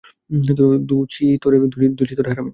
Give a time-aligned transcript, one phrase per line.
[0.89, 1.57] দুচি তোরে,
[2.29, 2.49] হারামি!